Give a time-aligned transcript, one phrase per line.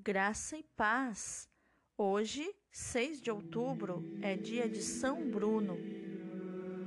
[0.00, 1.48] Graça e paz.
[1.96, 5.76] Hoje, 6 de outubro, é dia de São Bruno.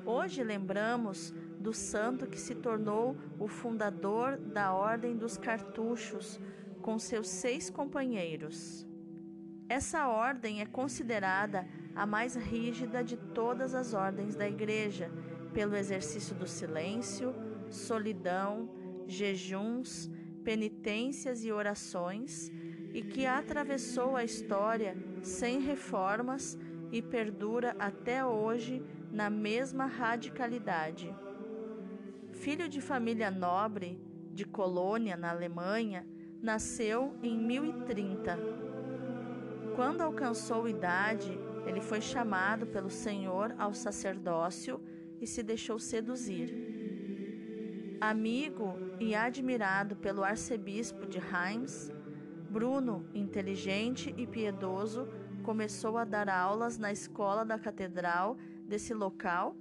[0.06, 6.40] Hoje lembramos do santo que se tornou o fundador da Ordem dos Cartuchos,
[6.82, 8.88] com seus seis companheiros.
[9.68, 15.12] Essa ordem é considerada a mais rígida de todas as ordens da Igreja,
[15.54, 17.36] pelo exercício do silêncio,
[17.70, 18.70] solidão,
[19.06, 20.10] jejuns,
[20.46, 22.50] penitências e orações
[22.94, 26.58] e que atravessou a história sem reformas
[26.92, 31.14] e perdura até hoje na mesma radicalidade.
[32.32, 34.00] Filho de família nobre
[34.34, 36.06] de Colônia, na Alemanha,
[36.42, 38.38] nasceu em 1030.
[39.76, 44.82] Quando alcançou idade, ele foi chamado pelo Senhor ao sacerdócio
[45.20, 46.54] e se deixou seduzir.
[48.00, 51.92] Amigo e admirado pelo arcebispo de Reims,
[52.52, 55.08] Bruno, inteligente e piedoso,
[55.42, 58.36] começou a dar aulas na escola da catedral
[58.68, 59.56] desse local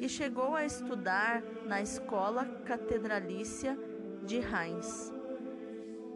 [0.00, 3.78] e chegou a estudar na escola catedralícia
[4.24, 5.12] de Reims.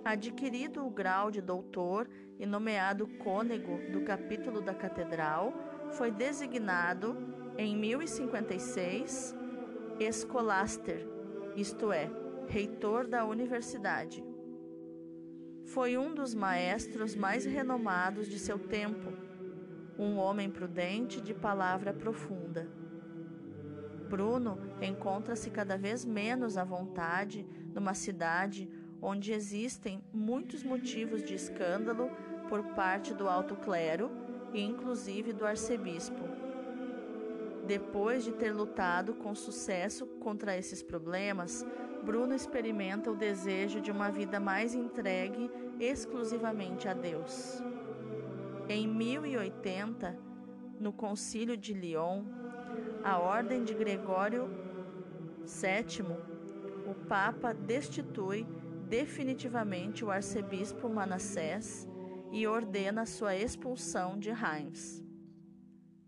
[0.02, 2.08] Adquirido o grau de doutor
[2.38, 5.52] e nomeado cônego do capítulo da catedral,
[5.92, 7.14] foi designado,
[7.58, 9.36] em 1056,
[10.00, 11.06] escolaster,
[11.54, 12.10] isto é,
[12.48, 14.25] reitor da universidade.
[15.66, 19.12] Foi um dos maestros mais renomados de seu tempo,
[19.98, 22.68] um homem prudente de palavra profunda.
[24.08, 28.70] Bruno encontra-se cada vez menos à vontade numa cidade
[29.02, 32.10] onde existem muitos motivos de escândalo
[32.48, 34.08] por parte do alto clero
[34.54, 36.22] e inclusive do arcebispo.
[37.66, 41.66] Depois de ter lutado com sucesso contra esses problemas,
[42.06, 47.60] Bruno experimenta o desejo de uma vida mais entregue exclusivamente a Deus.
[48.68, 50.16] Em 1080,
[50.78, 52.24] no Concílio de Lyon,
[53.02, 54.48] a Ordem de Gregório
[55.40, 56.06] VII,
[56.88, 58.46] o Papa destitui
[58.88, 61.88] definitivamente o arcebispo Manassés
[62.30, 65.02] e ordena sua expulsão de Reims.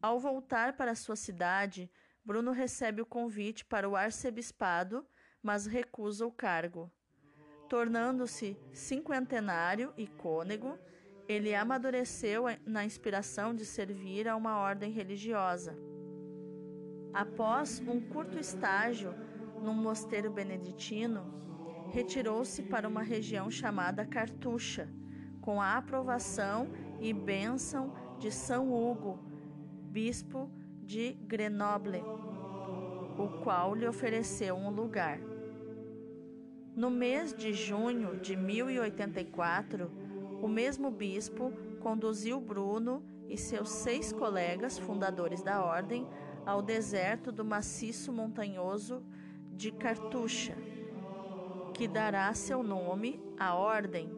[0.00, 1.90] Ao voltar para sua cidade,
[2.24, 5.04] Bruno recebe o convite para o arcebispado
[5.42, 6.90] mas recusa o cargo.
[7.68, 10.78] Tornando-se cinquentenário e cônego,
[11.28, 15.76] ele amadureceu na inspiração de servir a uma ordem religiosa.
[17.12, 19.14] Após um curto estágio
[19.62, 21.34] num mosteiro beneditino,
[21.90, 24.88] retirou-se para uma região chamada Cartucha,
[25.40, 26.68] com a aprovação
[27.00, 29.18] e bênção de São Hugo,
[29.90, 30.50] bispo
[30.82, 32.02] de Grenoble
[33.18, 35.18] o qual lhe ofereceu um lugar.
[36.74, 39.90] No mês de junho de 1084,
[40.40, 46.06] o mesmo bispo conduziu Bruno e seus seis colegas fundadores da ordem
[46.46, 49.02] ao deserto do maciço montanhoso
[49.52, 50.56] de Cartucha,
[51.74, 54.10] que dará seu nome à ordem.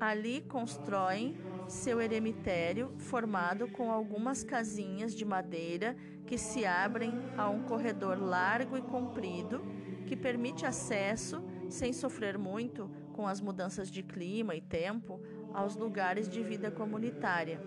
[0.00, 1.36] Ali constroem
[1.68, 8.76] seu eremitério, formado com algumas casinhas de madeira que se abrem a um corredor largo
[8.76, 9.62] e comprido
[10.06, 15.20] que permite acesso, sem sofrer muito com as mudanças de clima e tempo,
[15.52, 17.60] aos lugares de vida comunitária.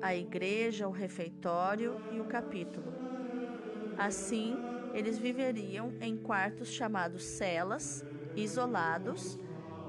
[0.00, 2.92] A igreja, o refeitório e o capítulo.
[3.98, 4.56] Assim,
[4.94, 8.04] eles viveriam em quartos chamados celas,
[8.34, 9.38] isolados,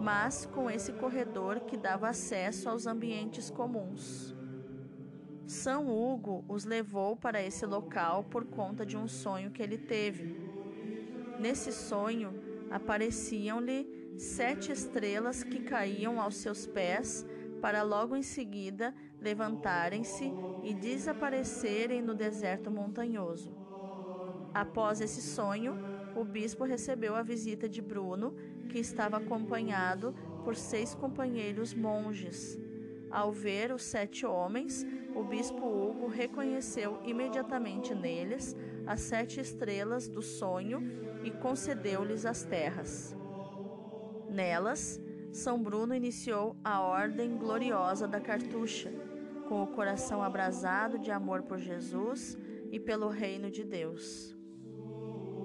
[0.02, 4.36] mas com esse corredor que dava acesso aos ambientes comuns.
[5.46, 10.36] São Hugo os levou para esse local por conta de um sonho que ele teve.
[11.40, 12.34] Nesse sonho,
[12.72, 17.26] apareciam-lhe sete estrelas que caíam aos seus pés
[17.62, 20.34] para logo em seguida levantarem-se
[20.64, 23.56] e desaparecerem no deserto montanhoso.
[24.54, 25.78] Após esse sonho,
[26.16, 28.36] o bispo recebeu a visita de Bruno,
[28.72, 30.16] que estava acompanhado
[30.46, 32.58] por seis companheiros monges.
[33.12, 38.56] Ao ver os sete homens, o bispo Hugo reconheceu imediatamente neles
[38.88, 40.82] as sete estrelas do sonho
[41.22, 43.14] e concedeu-lhes as terras.
[44.29, 45.02] Nelas,
[45.34, 48.90] São Bruno iniciou a ordem gloriosa da cartucha,
[49.50, 52.38] com o coração abrasado de amor por Jesus
[52.72, 54.34] e pelo reino de Deus.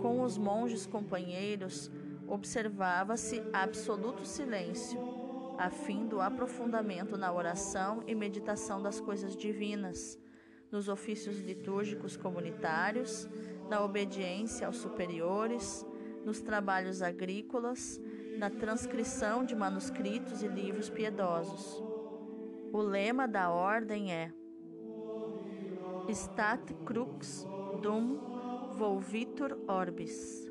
[0.00, 1.90] Com os monges companheiros,
[2.28, 4.98] observava-se absoluto silêncio
[5.58, 10.18] a fim do aprofundamento na oração e meditação das coisas divinas,
[10.70, 13.28] nos ofícios litúrgicos comunitários,
[13.68, 15.86] na obediência aos superiores,
[16.24, 18.00] nos trabalhos agrícolas,
[18.38, 21.82] na transcrição de manuscritos e livros piedosos.
[22.72, 24.32] O lema da ordem é
[26.08, 27.46] Stat crux
[27.80, 28.18] dum
[28.76, 30.45] volvitur orbis,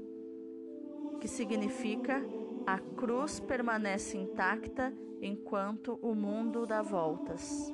[1.26, 2.24] que significa
[2.68, 7.74] a cruz permanece intacta enquanto o mundo dá voltas.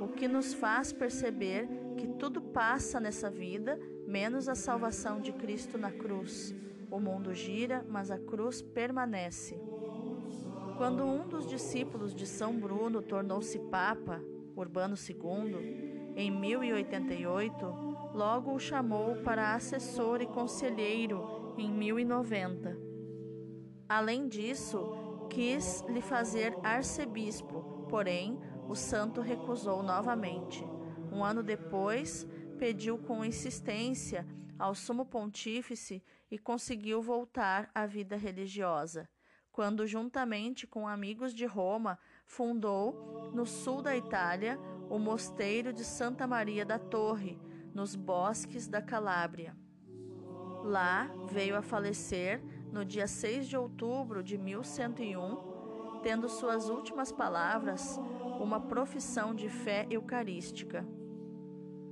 [0.00, 1.68] O que nos faz perceber
[1.98, 6.54] que tudo passa nessa vida, menos a salvação de Cristo na cruz.
[6.90, 9.60] O mundo gira, mas a cruz permanece.
[10.78, 14.22] Quando um dos discípulos de São Bruno tornou-se Papa,
[14.56, 22.76] Urbano II, em 1088, logo o chamou para assessor e conselheiro em 1090.
[23.88, 30.64] Além disso, quis lhe fazer arcebispo, porém o santo recusou novamente.
[31.12, 32.26] Um ano depois,
[32.58, 34.26] pediu com insistência
[34.58, 39.08] ao sumo pontífice e conseguiu voltar à vida religiosa,
[39.50, 44.58] quando, juntamente com amigos de Roma, fundou, no sul da Itália,
[44.88, 47.38] o mosteiro de Santa Maria da Torre,
[47.74, 49.56] nos bosques da Calábria.
[50.62, 57.98] Lá veio a falecer no dia 6 de outubro de 1101, tendo suas últimas palavras
[58.40, 60.86] uma profissão de fé eucarística.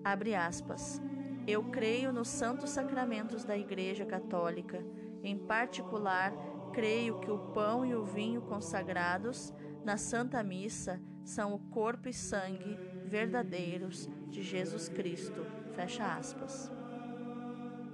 [0.05, 1.01] Abre aspas.
[1.47, 4.85] Eu creio nos santos sacramentos da Igreja Católica.
[5.23, 6.33] Em particular,
[6.73, 9.53] creio que o pão e o vinho consagrados
[9.85, 15.45] na Santa Missa são o corpo e sangue verdadeiros de Jesus Cristo.
[15.79, 16.73] Fecha aspas.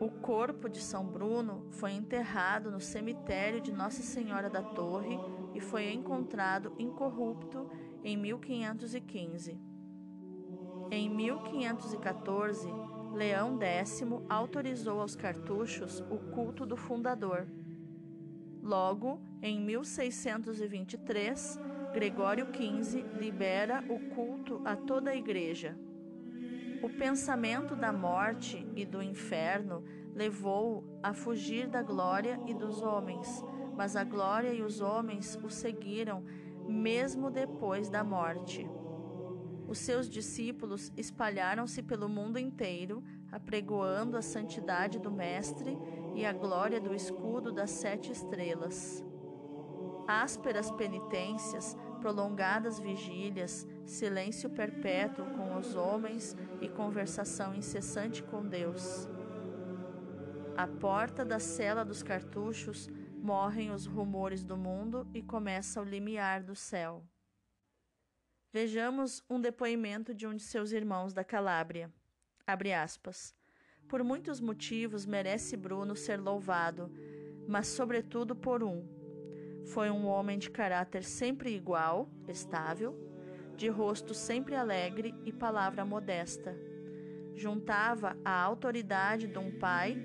[0.00, 5.18] O corpo de São Bruno foi enterrado no cemitério de Nossa Senhora da Torre
[5.54, 7.70] e foi encontrado incorrupto
[8.02, 9.60] em 1515.
[10.90, 12.66] Em 1514,
[13.12, 17.46] Leão X autorizou aos cartuchos o culto do fundador.
[18.62, 21.60] Logo, em 1623,
[21.92, 25.76] Gregório XV libera o culto a toda a Igreja.
[26.84, 29.82] O pensamento da morte e do inferno
[30.14, 33.42] levou-o a fugir da glória e dos homens,
[33.74, 36.22] mas a glória e os homens o seguiram
[36.68, 38.68] mesmo depois da morte.
[39.66, 43.02] Os seus discípulos espalharam-se pelo mundo inteiro,
[43.32, 45.78] apregoando a santidade do Mestre
[46.14, 49.02] e a glória do escudo das sete estrelas.
[50.06, 59.08] Ásperas penitências, prolongadas vigílias, silêncio perpétuo com os homens e conversação incessante com Deus.
[60.56, 62.88] À porta da cela dos cartuchos
[63.20, 67.02] morrem os rumores do mundo e começa o limiar do céu.
[68.52, 71.92] Vejamos um depoimento de um de seus irmãos da Calábria.
[72.46, 73.34] Abre aspas.
[73.88, 76.90] Por muitos motivos merece Bruno ser louvado,
[77.48, 78.86] mas sobretudo por um.
[79.66, 82.94] Foi um homem de caráter sempre igual, estável,
[83.56, 86.56] de rosto sempre alegre e palavra modesta.
[87.34, 89.96] Juntava a autoridade de um pai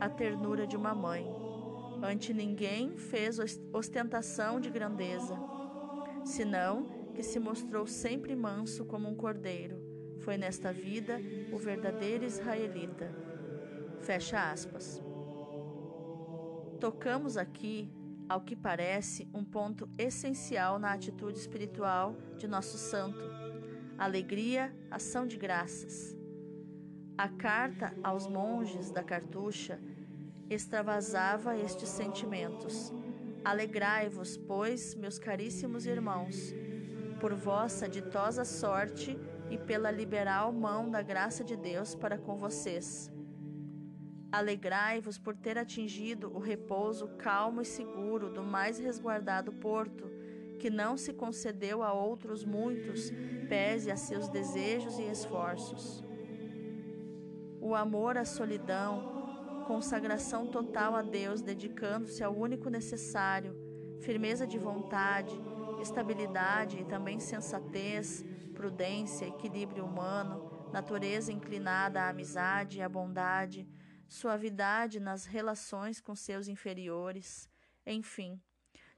[0.00, 1.26] à ternura de uma mãe.
[2.02, 3.38] Ante ninguém fez
[3.72, 5.38] ostentação de grandeza,
[6.24, 9.76] senão que se mostrou sempre manso como um cordeiro.
[10.18, 11.20] Foi nesta vida
[11.52, 13.14] o verdadeiro israelita.
[14.00, 15.00] Fecha aspas.
[16.80, 17.88] Tocamos aqui,
[18.32, 23.22] ao que parece, um ponto essencial na atitude espiritual de nosso santo:
[23.98, 26.16] alegria, ação de graças.
[27.18, 29.78] A carta aos monges da cartucha
[30.48, 32.90] extravasava estes sentimentos.
[33.44, 36.54] Alegrai-vos, pois, meus caríssimos irmãos,
[37.20, 39.18] por vossa ditosa sorte
[39.50, 43.12] e pela liberal mão da graça de Deus para com vocês.
[44.32, 50.10] Alegrai-vos por ter atingido o repouso calmo e seguro do mais resguardado porto,
[50.58, 53.12] que não se concedeu a outros muitos,
[53.46, 56.02] pese a seus desejos e esforços.
[57.60, 63.54] O amor à solidão, consagração total a Deus, dedicando-se ao único necessário,
[64.00, 65.38] firmeza de vontade,
[65.80, 68.24] estabilidade e também sensatez,
[68.54, 73.68] prudência, equilíbrio humano, natureza inclinada à amizade e à bondade,
[74.12, 77.48] suavidade nas relações com seus inferiores,
[77.86, 78.40] enfim,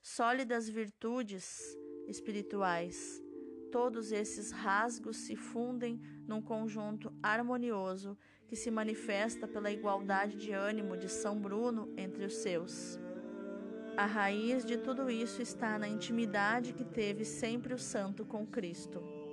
[0.03, 1.77] sólidas virtudes
[2.09, 3.23] espirituais.
[3.71, 10.97] Todos esses rasgos se fundem num conjunto harmonioso que se manifesta pela igualdade de ânimo
[10.97, 12.99] de São Bruno entre os seus.
[13.97, 19.24] A raiz de tudo isso está na intimidade que teve sempre o santo com Cristo.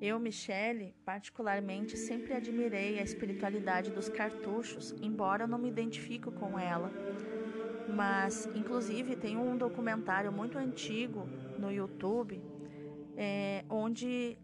[0.00, 6.90] Eu, Michele, particularmente sempre admirei a espiritualidade dos cartuchos, embora não me identifique com ela.
[7.94, 11.28] Mas, inclusive, tem um documentário muito antigo
[11.58, 12.42] no YouTube
[13.16, 14.38] é, onde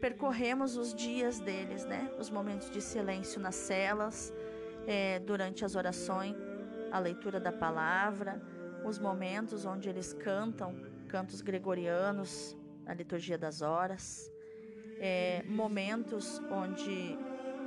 [0.00, 2.12] percorremos os dias deles, né?
[2.18, 4.32] Os momentos de silêncio nas celas,
[4.86, 6.36] é, durante as orações,
[6.92, 8.42] a leitura da palavra,
[8.84, 10.76] os momentos onde eles cantam
[11.08, 14.29] cantos gregorianos, a liturgia das horas,
[15.00, 17.18] é, momentos onde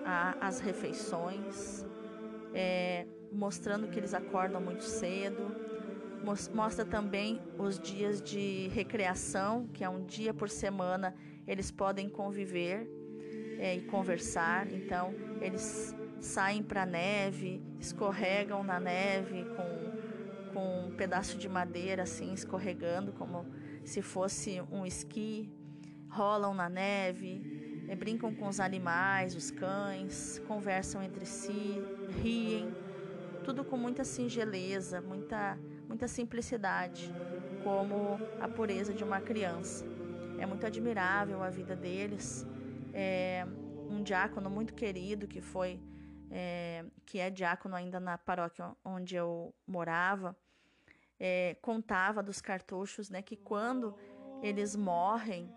[0.06, 1.84] há as refeições,
[2.54, 5.56] é, mostrando que eles acordam muito cedo.
[6.54, 11.14] Mostra também os dias de recreação, que é um dia por semana
[11.46, 12.88] eles podem conviver
[13.60, 14.72] é, e conversar.
[14.72, 22.04] Então, eles saem para a neve, escorregam na neve com, com um pedaço de madeira
[22.04, 23.46] assim escorregando, como
[23.84, 25.52] se fosse um esqui,
[26.14, 27.42] rolam na neve,
[27.88, 31.82] é, brincam com os animais, os cães, conversam entre si,
[32.22, 32.74] riem,
[33.44, 37.14] tudo com muita singeleza, muita, muita simplicidade,
[37.64, 39.86] como a pureza de uma criança.
[40.38, 42.46] É muito admirável a vida deles.
[42.94, 43.46] É
[43.90, 45.80] um diácono muito querido que foi,
[46.30, 50.36] é, que é diácono ainda na paróquia onde eu morava,
[51.20, 53.96] é, contava dos cartuchos, né, que quando
[54.42, 55.50] eles morrem,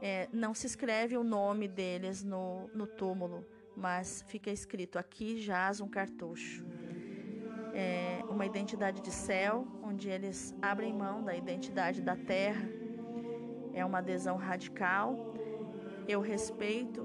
[0.00, 3.46] é, não se escreve o nome deles no, no túmulo,
[3.76, 6.64] mas fica escrito aqui jaz um cartucho.
[7.72, 12.68] É uma identidade de céu, onde eles abrem mão da identidade da terra.
[13.72, 15.34] É uma adesão radical.
[16.06, 17.04] Eu respeito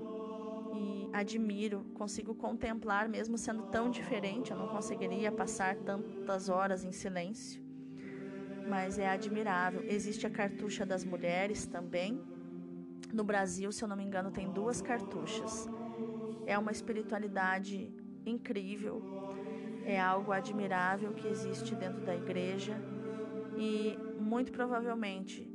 [0.75, 6.91] e admiro, consigo contemplar, mesmo sendo tão diferente, eu não conseguiria passar tantas horas em
[6.91, 7.69] silêncio
[8.69, 9.83] mas é admirável.
[9.87, 12.21] Existe a cartucha das mulheres também.
[13.11, 15.67] No Brasil, se eu não me engano, tem duas cartuchas.
[16.45, 17.91] É uma espiritualidade
[18.25, 19.01] incrível,
[19.85, 22.79] é algo admirável que existe dentro da igreja
[23.57, 25.51] e muito provavelmente,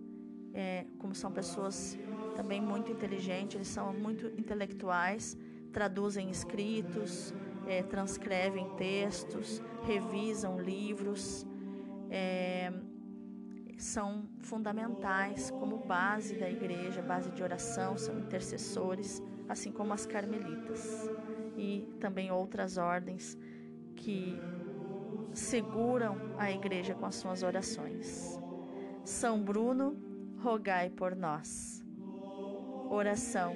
[0.52, 1.96] é, como são pessoas
[2.36, 5.36] também muito inteligentes, eles são muito intelectuais,
[5.72, 7.32] traduzem escritos,
[7.66, 11.46] é, transcrevem textos, revisam livros.
[13.94, 21.08] São fundamentais como base da igreja, base de oração, são intercessores, assim como as carmelitas
[21.56, 23.38] e também outras ordens
[23.94, 24.36] que
[25.32, 28.36] seguram a igreja com as suas orações.
[29.04, 29.96] São Bruno,
[30.40, 31.80] rogai por nós.
[32.90, 33.54] Oração.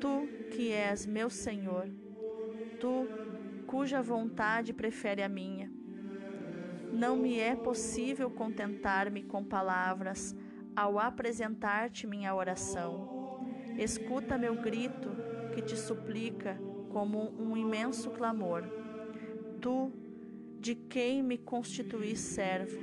[0.00, 1.90] Tu que és meu Senhor,
[2.80, 3.06] tu
[3.66, 5.70] cuja vontade prefere a minha,
[7.00, 10.36] não me é possível contentar-me com palavras
[10.76, 13.40] ao apresentar-te minha oração.
[13.78, 15.08] Escuta meu grito
[15.54, 18.64] que te suplica como um imenso clamor.
[19.62, 19.90] Tu,
[20.58, 22.78] de quem me constituís servo,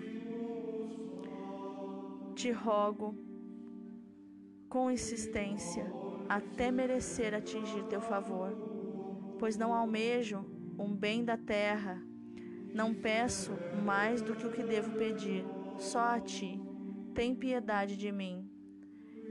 [2.34, 3.16] te rogo
[4.68, 5.86] com insistência
[6.28, 8.52] até merecer atingir teu favor,
[9.38, 10.44] pois não almejo
[10.76, 12.02] um bem da terra
[12.78, 15.44] não peço mais do que o que devo pedir,
[15.80, 16.62] só a ti.
[17.16, 18.48] Tem piedade de mim.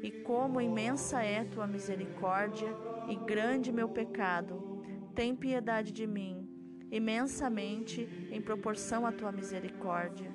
[0.03, 2.69] E como imensa é tua misericórdia
[3.09, 4.83] e grande meu pecado,
[5.15, 6.51] tem piedade de mim,
[6.91, 10.29] imensamente em proporção à tua misericórdia.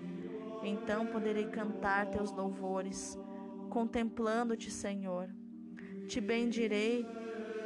[0.63, 3.19] Então poderei cantar teus louvores,
[3.69, 5.29] contemplando-te, Senhor.
[6.07, 7.05] Te bendirei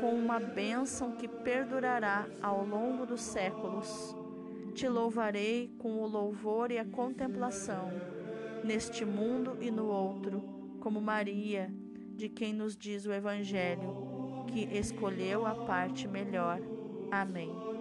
[0.01, 4.24] com uma bênção que perdurará ao longo dos séculos
[4.75, 7.89] te louvarei com o louvor e a contemplação,
[8.61, 10.43] neste mundo e no outro,
[10.81, 11.73] como Maria,
[12.13, 16.59] de quem nos diz o Evangelho, que escolheu a parte melhor.
[17.09, 17.74] Amém.